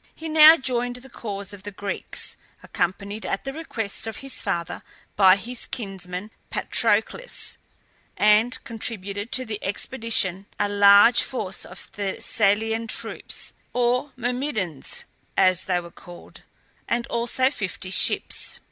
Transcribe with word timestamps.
He 0.15 0.27
now 0.27 0.57
joined 0.57 0.95
the 0.95 1.11
cause 1.11 1.53
of 1.53 1.61
the 1.61 1.69
Greeks, 1.69 2.35
accompanied 2.63 3.23
at 3.23 3.43
the 3.43 3.53
request 3.53 4.07
of 4.07 4.17
his 4.25 4.41
father 4.41 4.81
by 5.15 5.35
his 5.35 5.67
kinsman 5.67 6.31
Patroclus, 6.49 7.59
and 8.17 8.57
contributed 8.63 9.31
to 9.33 9.45
the 9.45 9.63
expedition 9.63 10.47
a 10.59 10.67
large 10.67 11.21
force 11.21 11.65
of 11.65 11.77
Thessalian 11.91 12.87
troops, 12.87 13.53
or 13.73 14.11
Myrmidons, 14.15 15.03
as 15.37 15.65
they 15.65 15.79
were 15.79 15.91
called, 15.91 16.41
and 16.87 17.05
also 17.05 17.51
fifty 17.51 17.91
ships. 17.91 18.59